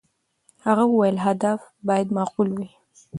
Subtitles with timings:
[0.65, 2.69] هغه وویل، هدف باید معقول وي.